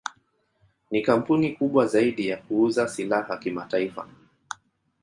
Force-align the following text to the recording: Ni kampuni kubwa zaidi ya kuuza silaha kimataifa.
Ni 0.91 1.01
kampuni 1.01 1.51
kubwa 1.51 1.85
zaidi 1.85 2.27
ya 2.27 2.37
kuuza 2.37 2.87
silaha 2.87 3.37
kimataifa. 3.37 4.07